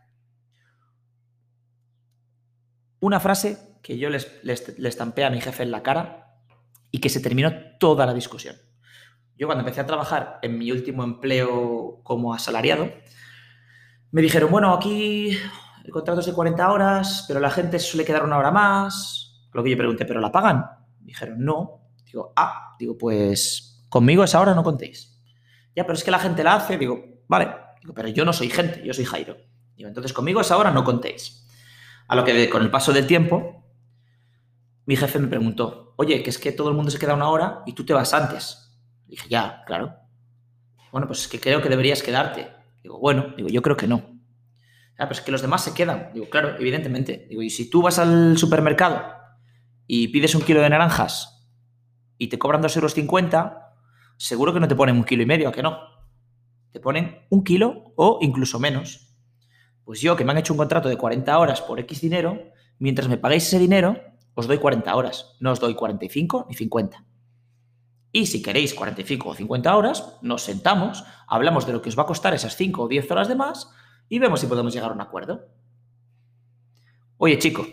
Una 2.99 3.21
frase 3.21 3.78
que 3.85 3.99
yo 3.99 4.11
le 4.11 4.88
estampé 4.88 5.25
a 5.25 5.30
mi 5.30 5.40
jefe 5.40 5.62
en 5.62 5.71
la 5.71 5.85
cara 5.85 6.26
y 6.90 6.99
que 6.99 7.09
se 7.09 7.20
terminó 7.20 7.52
toda 7.78 8.06
la 8.06 8.14
discusión. 8.14 8.56
Yo 9.37 9.47
cuando 9.47 9.62
empecé 9.62 9.80
a 9.80 9.87
trabajar 9.87 10.38
en 10.42 10.59
mi 10.59 10.70
último 10.70 11.02
empleo 11.02 12.00
como 12.02 12.35
asalariado, 12.35 12.90
me 14.11 14.23
dijeron, 14.23 14.50
bueno, 14.50 14.75
aquí 14.75 15.30
el 15.85 15.90
contrato 15.90 16.20
es 16.20 16.26
de 16.26 16.32
40 16.32 16.70
horas, 16.70 17.25
pero 17.26 17.40
la 17.40 17.50
gente 17.50 17.78
suele 17.78 18.04
quedar 18.04 18.25
una 18.25 18.37
hora 18.37 18.50
más. 18.50 19.49
Lo 19.52 19.62
que 19.62 19.70
yo 19.70 19.76
pregunté, 19.76 20.04
¿pero 20.04 20.20
la 20.20 20.30
pagan? 20.30 20.66
Dijeron, 21.00 21.44
no. 21.44 21.80
Digo, 22.04 22.32
ah, 22.37 22.76
digo, 22.78 22.99
pues 22.99 23.87
conmigo 23.88 24.25
esa 24.25 24.40
hora 24.40 24.54
no 24.54 24.62
contéis. 24.62 25.23
Ya, 25.75 25.85
pero 25.85 25.94
es 25.94 26.04
que 26.04 26.11
la 26.11 26.18
gente 26.18 26.44
la 26.44 26.54
hace. 26.54 26.76
Digo, 26.76 27.23
vale, 27.28 27.49
digo, 27.80 27.94
pero 27.94 28.09
yo 28.09 28.25
no 28.25 28.32
soy 28.32 28.50
gente, 28.50 28.82
yo 28.85 28.92
soy 28.92 29.04
Jairo. 29.04 29.37
Digo, 29.75 29.88
entonces 29.88 30.12
conmigo 30.12 30.40
esa 30.40 30.59
hora 30.59 30.70
no 30.70 30.85
contéis. 30.85 31.47
A 32.09 32.16
lo 32.16 32.25
que 32.25 32.50
con 32.50 32.62
el 32.62 32.70
paso 32.70 32.92
del 32.92 33.06
tiempo, 33.06 33.60
mi 34.90 34.97
jefe 34.97 35.20
me 35.20 35.28
preguntó, 35.28 35.94
oye, 35.99 36.20
que 36.20 36.30
es 36.30 36.38
que 36.38 36.50
todo 36.50 36.68
el 36.68 36.75
mundo 36.75 36.90
se 36.90 36.99
queda 36.99 37.14
una 37.14 37.28
hora 37.28 37.62
y 37.64 37.75
tú 37.75 37.87
te 37.87 37.92
vas 37.92 38.12
antes. 38.12 38.76
dije, 39.06 39.28
ya, 39.28 39.62
claro. 39.64 39.94
Bueno, 40.90 41.06
pues 41.06 41.20
es 41.20 41.28
que 41.28 41.38
creo 41.38 41.62
que 41.62 41.68
deberías 41.68 42.02
quedarte. 42.02 42.49
Digo, 42.82 42.99
bueno, 42.99 43.32
digo, 43.37 43.49
yo 43.49 43.62
creo 43.62 43.76
que 43.76 43.87
no. 43.87 44.20
Ah, 44.99 45.06
pues 45.06 45.20
es 45.20 45.25
que 45.25 45.30
los 45.30 45.42
demás 45.42 45.62
se 45.62 45.75
quedan. 45.75 46.11
Digo, 46.12 46.28
claro, 46.28 46.56
evidentemente. 46.59 47.28
Digo, 47.30 47.40
y 47.40 47.50
si 47.50 47.70
tú 47.70 47.82
vas 47.82 48.00
al 48.00 48.37
supermercado 48.37 49.14
y 49.87 50.09
pides 50.09 50.35
un 50.35 50.42
kilo 50.42 50.61
de 50.61 50.70
naranjas 50.70 51.49
y 52.18 52.26
te 52.26 52.40
cobran 52.40 52.61
2,50 52.61 52.75
euros, 52.75 53.52
seguro 54.16 54.52
que 54.52 54.59
no 54.59 54.66
te 54.66 54.75
ponen 54.75 54.97
un 54.97 55.04
kilo 55.04 55.23
y 55.23 55.26
medio, 55.26 55.50
¿a 55.50 55.52
que 55.52 55.62
no? 55.62 55.78
Te 56.73 56.80
ponen 56.80 57.28
un 57.30 57.44
kilo 57.44 57.92
o 57.94 58.18
incluso 58.23 58.59
menos. 58.59 59.14
Pues 59.85 60.00
yo, 60.00 60.16
que 60.16 60.25
me 60.25 60.32
han 60.32 60.38
hecho 60.38 60.52
un 60.52 60.59
contrato 60.59 60.88
de 60.88 60.97
40 60.97 61.38
horas 61.38 61.61
por 61.61 61.78
X 61.78 62.00
dinero, 62.00 62.42
mientras 62.80 63.09
me 63.09 63.18
pagáis 63.18 63.47
ese 63.47 63.61
dinero, 63.61 64.10
os 64.40 64.49
doy 64.49 64.59
40 64.59 64.94
horas, 64.97 65.37
no 65.38 65.52
os 65.52 65.61
doy 65.61 65.75
45 65.75 66.47
ni 66.49 66.54
50. 66.54 67.04
Y 68.12 68.26
si 68.26 68.42
queréis 68.42 68.75
45 68.75 69.28
o 69.28 69.35
50 69.35 69.76
horas, 69.76 70.18
nos 70.20 70.42
sentamos, 70.42 71.04
hablamos 71.28 71.66
de 71.66 71.73
lo 71.73 71.80
que 71.80 71.90
os 71.90 71.99
va 71.99 72.02
a 72.02 72.06
costar 72.06 72.35
esas 72.35 72.56
5 72.56 72.82
o 72.82 72.88
10 72.88 73.11
horas 73.11 73.28
de 73.28 73.37
más 73.37 73.70
y 74.09 74.18
vemos 74.18 74.40
si 74.40 74.47
podemos 74.47 74.75
llegar 74.75 74.90
a 74.90 74.94
un 74.94 75.00
acuerdo. 75.00 75.47
Oye, 77.18 77.38
chico, 77.38 77.66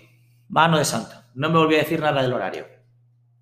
mano 0.47 0.77
de 0.77 0.85
santo, 0.85 1.15
no 1.33 1.49
me 1.49 1.57
volví 1.57 1.75
a 1.75 1.79
decir 1.79 1.99
nada 1.99 2.21
del 2.21 2.33
horario. 2.33 2.67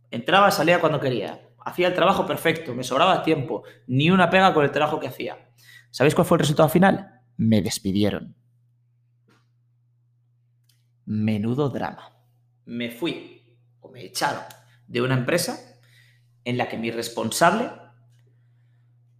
Entraba, 0.10 0.52
salía 0.52 0.80
cuando 0.80 1.02
quería. 1.02 1.42
Hacía 1.66 1.88
el 1.88 1.96
trabajo 1.96 2.26
perfecto, 2.26 2.76
me 2.76 2.84
sobraba 2.84 3.24
tiempo, 3.24 3.64
ni 3.88 4.12
una 4.12 4.30
pega 4.30 4.54
con 4.54 4.64
el 4.64 4.72
trabajo 4.72 5.00
que 5.00 5.08
hacía. 5.08 5.50
¿Sabéis 5.90 6.14
cuál 6.14 6.28
fue 6.28 6.36
el 6.36 6.42
resultado 6.42 6.70
final? 6.70 7.22
Me 7.38 7.62
despidieron. 7.62 8.36
Menudo 11.06 11.70
drama 11.70 12.15
me 12.66 12.92
fui 12.92 13.58
o 13.80 13.90
me 13.90 14.04
echaron 14.04 14.44
de 14.88 15.02
una 15.02 15.16
empresa 15.16 15.58
en 16.44 16.58
la 16.58 16.68
que 16.68 16.78
mi 16.78 16.92
responsable 16.92 17.72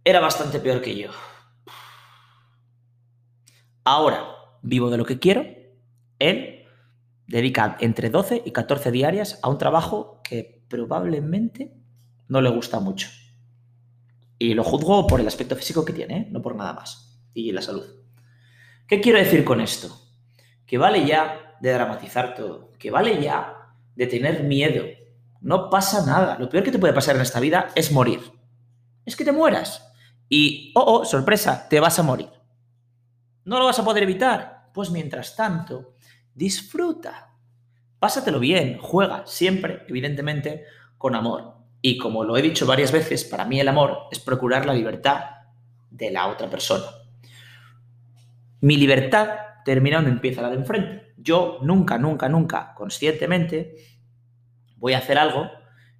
era 0.04 0.20
bastante 0.20 0.60
peor 0.60 0.80
que 0.80 0.96
yo. 0.96 1.10
Ahora 3.84 4.36
vivo 4.62 4.90
de 4.90 4.98
lo 4.98 5.04
que 5.04 5.18
quiero. 5.18 5.44
Él 6.18 6.64
dedica 7.26 7.76
entre 7.80 8.10
12 8.10 8.42
y 8.44 8.52
14 8.52 8.90
diarias 8.90 9.38
a 9.42 9.48
un 9.48 9.58
trabajo 9.58 10.20
que 10.22 10.64
probablemente 10.68 11.72
no 12.28 12.40
le 12.40 12.50
gusta 12.50 12.80
mucho. 12.80 13.08
Y 14.38 14.54
lo 14.54 14.64
juzgo 14.64 15.06
por 15.06 15.20
el 15.20 15.26
aspecto 15.26 15.56
físico 15.56 15.84
que 15.84 15.92
tiene, 15.92 16.16
¿eh? 16.16 16.28
no 16.30 16.42
por 16.42 16.56
nada 16.56 16.74
más. 16.74 17.20
Y 17.32 17.52
la 17.52 17.62
salud. 17.62 17.86
¿Qué 18.86 19.00
quiero 19.00 19.18
decir 19.18 19.44
con 19.44 19.60
esto? 19.60 19.96
Que 20.66 20.78
vale 20.78 21.06
ya 21.06 21.45
de 21.60 21.72
dramatizar 21.72 22.34
todo, 22.34 22.72
que 22.78 22.90
vale 22.90 23.20
ya 23.20 23.56
de 23.94 24.06
tener 24.06 24.44
miedo. 24.44 24.84
No 25.40 25.70
pasa 25.70 26.04
nada. 26.06 26.38
Lo 26.38 26.48
peor 26.48 26.64
que 26.64 26.70
te 26.70 26.78
puede 26.78 26.92
pasar 26.92 27.16
en 27.16 27.22
esta 27.22 27.40
vida 27.40 27.68
es 27.74 27.92
morir. 27.92 28.20
Es 29.04 29.16
que 29.16 29.24
te 29.24 29.32
mueras. 29.32 29.92
Y, 30.28 30.72
oh, 30.74 31.00
oh, 31.00 31.04
sorpresa, 31.04 31.68
te 31.68 31.80
vas 31.80 31.98
a 31.98 32.02
morir. 32.02 32.28
¿No 33.44 33.58
lo 33.58 33.64
vas 33.64 33.78
a 33.78 33.84
poder 33.84 34.02
evitar? 34.02 34.70
Pues 34.74 34.90
mientras 34.90 35.36
tanto, 35.36 35.94
disfruta. 36.34 37.30
Pásatelo 37.98 38.40
bien, 38.40 38.78
juega, 38.78 39.22
siempre, 39.26 39.84
evidentemente, 39.88 40.64
con 40.98 41.14
amor. 41.14 41.54
Y 41.80 41.96
como 41.96 42.24
lo 42.24 42.36
he 42.36 42.42
dicho 42.42 42.66
varias 42.66 42.92
veces, 42.92 43.24
para 43.24 43.44
mí 43.44 43.60
el 43.60 43.68
amor 43.68 44.08
es 44.10 44.18
procurar 44.18 44.66
la 44.66 44.74
libertad 44.74 45.24
de 45.90 46.10
la 46.10 46.26
otra 46.26 46.50
persona. 46.50 46.86
Mi 48.60 48.76
libertad 48.76 49.28
termina 49.64 49.96
donde 49.96 50.10
empieza 50.10 50.42
la 50.42 50.50
de 50.50 50.56
enfrente 50.56 51.05
yo 51.16 51.58
nunca, 51.62 51.98
nunca, 51.98 52.28
nunca, 52.28 52.74
conscientemente, 52.74 53.74
voy 54.76 54.92
a 54.92 54.98
hacer 54.98 55.18
algo 55.18 55.50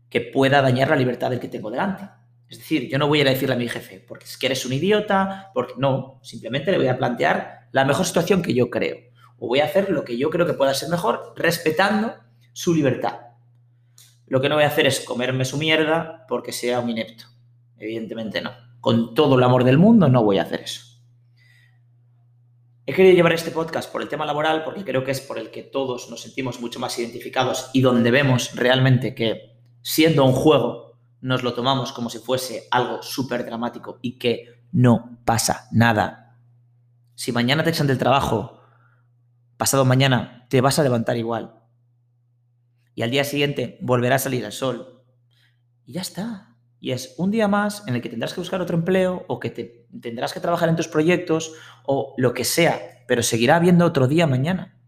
que 0.09 0.21
pueda 0.21 0.63
dañar 0.63 0.91
la 0.91 0.97
libertad 0.97 1.31
del 1.31 1.41
que 1.41 1.49
tengo 1.49 1.71
delante. 1.71 2.09
Es 2.49 2.59
decir, 2.59 2.89
yo 2.89 2.99
no 2.99 3.09
voy 3.09 3.19
a, 3.19 3.23
ir 3.23 3.29
a 3.29 3.33
decirle 3.33 3.55
a 3.55 3.59
mi 3.59 3.69
jefe, 3.69 4.05
porque 4.07 4.25
es 4.25 4.39
que 4.39 4.47
eres 4.47 4.65
un 4.65 4.73
idiota, 4.73 5.51
porque 5.53 5.75
no, 5.79 6.21
simplemente 6.23 6.71
le 6.71 6.79
voy 6.79 6.89
a 6.89 6.97
plantear 6.97 7.69
la 7.73 7.85
mejor 7.85 8.07
situación 8.07 8.43
que 8.43 8.55
yo 8.55 8.71
creo. 8.71 8.99
O 9.39 9.49
voy 9.49 9.61
a 9.61 9.65
hacer 9.65 9.91
lo 9.91 10.05
que 10.05 10.17
yo 10.17 10.31
creo 10.31 10.47
que 10.47 10.55
pueda 10.55 10.73
ser 10.73 10.89
mejor, 10.89 11.35
respetando 11.37 12.15
su 12.53 12.75
libertad. 12.75 13.21
Lo 14.29 14.41
que 14.41 14.49
no 14.49 14.55
voy 14.55 14.65
a 14.65 14.69
hacer 14.69 14.87
es 14.87 15.01
comerme 15.01 15.45
su 15.45 15.57
mierda 15.57 16.25
porque 16.29 16.53
sea 16.53 16.81
un 16.81 16.91
inepto. 16.91 17.25
Evidentemente 17.79 18.41
no. 18.41 18.53
Con 18.81 19.15
todo 19.15 19.37
el 19.37 19.43
amor 19.43 19.65
del 19.65 19.79
mundo 19.79 20.09
no 20.09 20.23
voy 20.23 20.39
a 20.39 20.43
hacer 20.43 20.61
eso. 20.61 20.86
He 22.89 22.95
querido 22.95 23.17
llevar 23.17 23.33
este 23.33 23.51
podcast 23.51 23.91
por 23.91 24.01
el 24.01 24.09
tema 24.09 24.25
laboral 24.25 24.63
porque 24.63 24.85
creo 24.85 25.03
que 25.03 25.11
es 25.11 25.21
por 25.21 25.41
el 25.41 25.51
que 25.51 25.65
todos 25.65 26.09
nos 26.09 26.23
sentimos 26.23 26.61
mucho 26.61 26.79
más 26.79 26.97
identificados 27.01 27.69
y 27.73 27.81
donde 27.81 28.13
vemos 28.13 28.55
realmente 28.55 29.13
que 29.13 29.59
siendo 29.83 30.25
un 30.25 30.33
juego 30.33 30.97
nos 31.21 31.43
lo 31.43 31.53
tomamos 31.53 31.91
como 31.91 32.11
si 32.11 32.19
fuese 32.19 32.69
algo 32.71 33.03
súper 33.03 33.45
dramático 33.45 33.99
y 34.03 34.19
que 34.19 34.63
no 34.71 35.19
pasa 35.25 35.67
nada. 35.73 36.39
Si 37.17 37.33
mañana 37.33 37.65
te 37.65 37.71
echan 37.71 37.89
del 37.89 37.99
trabajo, 37.99 38.61
pasado 39.57 39.85
mañana 39.85 40.47
te 40.49 40.61
vas 40.61 40.79
a 40.79 40.85
levantar 40.85 41.17
igual. 41.17 41.59
Y 42.95 43.03
al 43.03 43.11
día 43.11 43.25
siguiente 43.25 43.79
volverá 43.81 44.15
a 44.15 44.21
salir 44.21 44.45
el 44.45 44.53
sol. 44.53 45.03
Y 45.85 45.95
ya 45.95 46.03
está. 46.03 46.56
Y 46.81 46.93
es 46.93 47.15
un 47.19 47.31
día 47.31 47.49
más 47.49 47.87
en 47.87 47.95
el 47.95 48.03
que 48.03 48.09
tendrás 48.09 48.35
que 48.35 48.41
buscar 48.41 48.61
otro 48.61 48.77
empleo 48.77 49.25
o 49.29 49.41
que 49.41 49.51
te, 49.51 49.87
tendrás 50.01 50.33
que 50.33 50.41
trabajar 50.41 50.69
en 50.69 50.77
tus 50.77 50.89
proyectos 50.89 51.55
o 51.85 52.15
lo 52.17 52.35
que 52.35 52.45
sea, 52.45 52.81
pero 53.09 53.23
seguirá 53.23 53.57
habiendo 53.57 53.85
otro 53.85 54.09
día 54.09 54.27
mañana. 54.27 54.79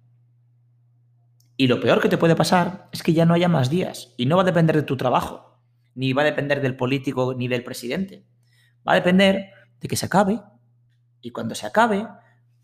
Y 1.57 1.67
lo 1.67 1.81
peor 1.81 2.01
que 2.01 2.09
te 2.09 2.19
puede 2.19 2.37
pasar 2.37 2.89
es 2.93 3.03
que 3.03 3.13
ya 3.13 3.25
no 3.25 3.35
haya 3.35 3.49
más 3.49 3.69
días 3.69 4.15
y 4.17 4.27
no 4.27 4.37
va 4.37 4.43
a 4.43 4.47
depender 4.47 4.77
de 4.77 4.83
tu 4.83 4.97
trabajo, 4.97 5.61
ni 5.95 6.13
va 6.13 6.23
a 6.23 6.27
depender 6.27 6.61
del 6.61 6.77
político 6.77 7.35
ni 7.35 7.49
del 7.49 7.65
presidente. 7.65 8.25
Va 8.87 8.93
a 8.93 8.95
depender 8.95 9.51
de 9.81 9.89
que 9.89 9.97
se 9.97 10.07
acabe 10.07 10.41
y 11.21 11.31
cuando 11.31 11.55
se 11.55 11.67
acabe, 11.67 12.07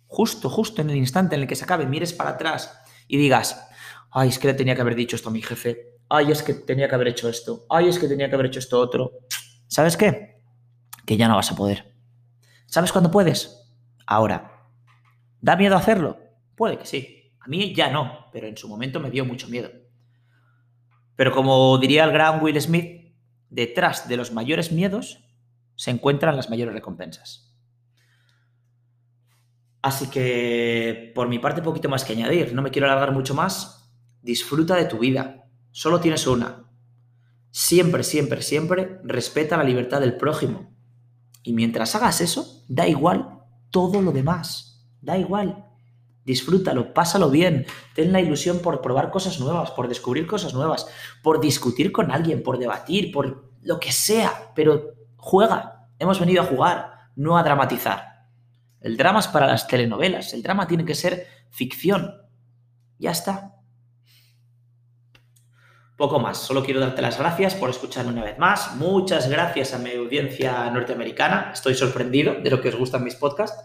justo, 0.07 0.49
justo 0.49 0.81
en 0.81 0.91
el 0.91 0.97
instante 0.97 1.35
en 1.35 1.43
el 1.43 1.49
que 1.49 1.57
se 1.57 1.65
acabe, 1.65 1.87
mires 1.87 2.13
para 2.13 2.31
atrás 2.31 2.81
y 3.09 3.17
digas, 3.17 3.69
ay, 4.11 4.29
es 4.29 4.39
que 4.39 4.47
le 4.47 4.55
tenía 4.55 4.75
que 4.75 4.83
haber 4.83 4.95
dicho 4.95 5.17
esto 5.17 5.29
a 5.29 5.33
mi 5.33 5.43
jefe, 5.43 5.94
ay, 6.15 6.31
es 6.31 6.43
que 6.43 6.55
tenía 6.55 6.89
que 6.89 6.95
haber 6.95 7.09
hecho 7.09 7.29
esto, 7.29 7.67
ay, 7.69 7.89
es 7.89 7.99
que 7.99 8.09
tenía 8.09 8.29
que 8.29 8.35
haber 8.35 8.47
hecho 8.47 8.59
esto 8.59 8.81
otro. 8.81 9.13
¿Sabes 9.67 9.97
qué? 9.97 10.43
Que 11.07 11.17
ya 11.17 11.29
no 11.29 11.37
vas 11.37 11.51
a 11.51 11.57
poder. 11.57 11.95
¿Sabes 12.67 12.93
cuándo 12.93 13.11
puedes? 13.11 13.73
Ahora. 14.07 14.69
¿Da 15.41 15.57
miedo 15.57 15.77
hacerlo? 15.77 16.19
Puede 16.55 16.79
que 16.79 16.87
sí. 16.87 17.33
A 17.41 17.49
mí 17.49 17.75
ya 17.75 17.91
no, 17.91 18.27
pero 18.33 18.47
en 18.47 18.57
su 18.57 18.69
momento 18.69 19.01
me 19.01 19.11
dio 19.11 19.25
mucho 19.25 19.49
miedo. 19.49 19.71
Pero 21.17 21.33
como 21.33 21.77
diría 21.79 22.05
el 22.05 22.13
gran 22.13 22.43
Will 22.43 22.61
Smith, 22.61 23.15
detrás 23.51 24.09
de 24.09 24.17
los 24.17 24.33
mayores 24.33 24.73
miedos 24.73 25.25
se 25.77 25.91
encuentran 25.91 26.37
las 26.37 26.51
mayores 26.51 26.75
recompensas. 26.75 27.55
Así 29.83 30.09
que, 30.09 31.13
por 31.15 31.29
mi 31.29 31.39
parte, 31.39 31.61
poquito 31.61 31.91
más 31.91 32.05
que 32.05 32.15
añadir. 32.15 32.55
No 32.55 32.63
me 32.63 32.71
quiero 32.71 32.87
alargar 32.87 33.13
mucho 33.13 33.35
más. 33.35 33.93
Disfruta 34.23 34.77
de 34.77 34.87
tu 34.87 34.99
vida. 34.99 35.44
Solo 35.77 35.99
tienes 35.99 36.29
una. 36.29 36.71
Siempre, 37.51 38.05
siempre, 38.05 38.43
siempre 38.43 39.01
respeta 39.03 39.57
la 39.57 39.65
libertad 39.65 40.01
del 40.01 40.17
prójimo. 40.17 40.71
Y 41.43 41.53
mientras 41.53 41.97
hagas 41.97 42.21
eso, 42.21 42.63
da 42.69 42.87
igual 42.87 43.41
todo 43.71 44.01
lo 44.01 44.13
demás. 44.13 44.87
Da 45.01 45.19
igual. 45.19 45.67
Disfrútalo, 46.25 46.95
pásalo 46.95 47.29
bien. 47.29 47.67
Ten 47.93 48.13
la 48.13 48.21
ilusión 48.21 48.61
por 48.61 48.83
probar 48.83 49.11
cosas 49.11 49.41
nuevas, 49.41 49.73
por 49.73 49.89
descubrir 49.89 50.29
cosas 50.29 50.55
nuevas, 50.55 50.87
por 51.25 51.41
discutir 51.41 51.91
con 51.91 52.13
alguien, 52.13 52.45
por 52.45 52.59
debatir, 52.59 53.11
por 53.11 53.51
lo 53.61 53.81
que 53.81 53.91
sea. 53.91 54.53
Pero 54.55 54.95
juega. 55.17 55.89
Hemos 55.99 56.21
venido 56.21 56.43
a 56.43 56.47
jugar, 56.47 57.11
no 57.17 57.37
a 57.37 57.43
dramatizar. 57.43 58.29
El 58.81 58.97
drama 58.97 59.19
es 59.19 59.27
para 59.27 59.49
las 59.49 59.67
telenovelas, 59.67 60.35
el 60.35 60.43
drama 60.45 60.69
tiene 60.69 60.85
que 60.85 60.95
ser 60.95 61.27
ficción. 61.51 62.15
Ya 62.97 63.11
está. 63.11 63.57
Poco 65.97 66.19
más, 66.19 66.39
solo 66.39 66.65
quiero 66.65 66.81
darte 66.81 67.03
las 67.03 67.19
gracias 67.19 67.55
por 67.55 67.71
escucharme 67.71 68.13
una 68.13 68.25
vez 68.25 68.37
más. 68.39 68.75
Muchas 68.77 69.29
gracias 69.29 69.75
a 69.75 69.79
mi 69.79 69.93
audiencia 69.93 70.69
norteamericana. 70.71 71.51
Estoy 71.55 71.75
sorprendido 71.75 72.35
de 72.35 72.51
lo 72.51 72.61
que 72.61 72.71
os 72.71 72.77
gustan 72.77 73.05
mis 73.05 73.15
podcasts. 73.15 73.63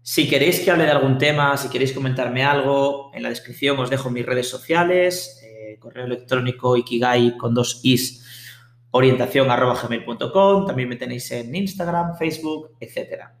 Si 0.00 0.28
queréis 0.28 0.60
que 0.60 0.70
hable 0.70 0.84
de 0.84 0.90
algún 0.90 1.18
tema, 1.18 1.56
si 1.56 1.68
queréis 1.68 1.92
comentarme 1.92 2.44
algo, 2.44 3.10
en 3.14 3.22
la 3.22 3.28
descripción 3.28 3.78
os 3.78 3.90
dejo 3.90 4.10
mis 4.10 4.24
redes 4.24 4.48
sociales, 4.48 5.40
eh, 5.42 5.78
correo 5.78 6.06
electrónico 6.06 6.76
ikigai 6.76 7.36
con 7.36 7.54
dos 7.54 7.80
is 7.82 8.22
orientación 8.96 9.48
también 10.66 10.88
me 10.88 10.94
tenéis 10.94 11.28
en 11.32 11.52
Instagram, 11.52 12.16
Facebook, 12.16 12.76
etcétera. 12.78 13.36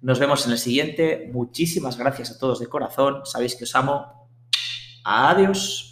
Nos 0.00 0.20
vemos 0.20 0.46
en 0.46 0.52
el 0.52 0.58
siguiente. 0.58 1.28
Muchísimas 1.32 1.98
gracias 1.98 2.30
a 2.30 2.38
todos 2.38 2.60
de 2.60 2.68
corazón. 2.68 3.22
Sabéis 3.24 3.56
que 3.56 3.64
os 3.64 3.74
amo. 3.74 4.28
Adiós. 5.04 5.91